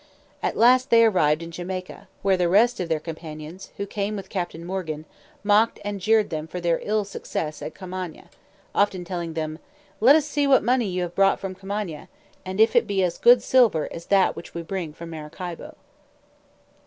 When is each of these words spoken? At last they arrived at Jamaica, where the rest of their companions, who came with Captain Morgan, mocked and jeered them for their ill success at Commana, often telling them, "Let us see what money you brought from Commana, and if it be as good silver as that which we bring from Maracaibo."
At 0.41 0.57
last 0.57 0.89
they 0.89 1.05
arrived 1.05 1.43
at 1.43 1.51
Jamaica, 1.51 2.07
where 2.23 2.35
the 2.35 2.49
rest 2.49 2.79
of 2.79 2.89
their 2.89 2.99
companions, 2.99 3.69
who 3.77 3.85
came 3.85 4.15
with 4.15 4.29
Captain 4.29 4.65
Morgan, 4.65 5.05
mocked 5.43 5.79
and 5.85 6.01
jeered 6.01 6.31
them 6.31 6.47
for 6.47 6.59
their 6.59 6.79
ill 6.81 7.05
success 7.05 7.61
at 7.61 7.75
Commana, 7.75 8.29
often 8.73 9.05
telling 9.05 9.35
them, 9.35 9.59
"Let 9.99 10.15
us 10.15 10.25
see 10.25 10.47
what 10.47 10.63
money 10.63 10.87
you 10.87 11.07
brought 11.09 11.39
from 11.39 11.53
Commana, 11.53 12.07
and 12.43 12.59
if 12.59 12.75
it 12.75 12.87
be 12.87 13.03
as 13.03 13.19
good 13.19 13.43
silver 13.43 13.87
as 13.93 14.07
that 14.07 14.35
which 14.35 14.55
we 14.55 14.63
bring 14.63 14.91
from 14.91 15.11
Maracaibo." 15.11 15.75